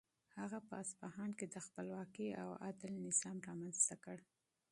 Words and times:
هغه 0.39 0.59
په 0.67 0.73
اصفهان 0.83 1.29
کې 1.39 1.45
د 1.49 1.55
خپلواکۍ 1.65 2.29
او 2.41 2.49
عدل 2.67 2.91
نظام 3.07 3.37
رامنځته 3.47 3.95
کړ. 4.03 4.17